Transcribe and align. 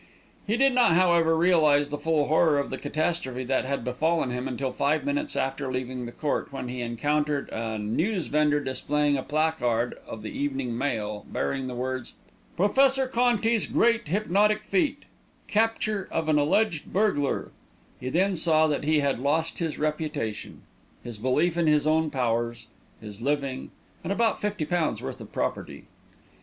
He 0.47 0.57
did 0.57 0.73
not, 0.73 0.93
however, 0.93 1.37
realise 1.37 1.89
the 1.89 1.97
full 1.99 2.25
horror 2.25 2.57
of 2.57 2.71
the 2.71 2.79
catastrophe 2.79 3.43
that 3.43 3.65
had 3.65 3.83
befallen 3.83 4.31
him 4.31 4.47
until 4.47 4.71
five 4.71 5.05
minutes 5.05 5.35
after 5.35 5.71
leaving 5.71 6.07
the 6.07 6.11
court, 6.11 6.51
when 6.51 6.69
he 6.69 6.81
encountered 6.81 7.49
a 7.49 7.77
newsvendor 7.77 8.59
displaying 8.61 9.15
a 9.15 9.21
placard 9.21 9.93
of 10.07 10.23
The 10.23 10.31
Evening 10.31 10.75
Mail 10.75 11.23
bearing 11.31 11.67
the 11.67 11.75
words: 11.75 12.15
PROFESSOR 12.57 13.09
CONTI'S 13.09 13.67
GREAT 13.67 14.07
HYPNOTIC 14.07 14.63
FEAT 14.63 15.05
CAPTURE 15.47 16.07
OF 16.09 16.27
AN 16.29 16.39
ALLEGED 16.39 16.91
BURGLAR 16.91 17.51
He 17.99 18.09
then 18.09 18.35
saw 18.35 18.65
that 18.65 18.83
he 18.85 19.01
had 19.01 19.19
lost 19.19 19.59
his 19.59 19.77
reputation, 19.77 20.63
his 21.03 21.19
belief 21.19 21.55
in 21.55 21.67
his 21.67 21.85
own 21.85 22.09
powers, 22.09 22.65
his 22.99 23.21
living, 23.21 23.69
and 24.03 24.11
about 24.11 24.41
fifty 24.41 24.65
pounds' 24.65 24.99
worth 24.99 25.21
of 25.21 25.31
property. 25.31 25.83